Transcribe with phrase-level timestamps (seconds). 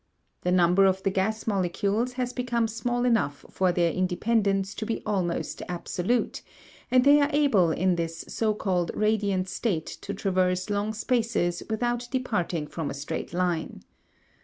[0.41, 5.03] The number of the gas molecules has become small enough for their independence to be
[5.05, 6.41] almost absolute,
[6.89, 12.07] and they are able in this so called radiant state to traverse long spaces without
[12.09, 13.83] departing from a straight line.